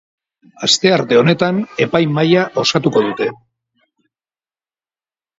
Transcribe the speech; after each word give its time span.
Astearte 0.67 1.17
honetan 1.17 1.59
epaimahaia 1.85 2.45
osatuko 2.61 3.03
dute. 3.09 3.27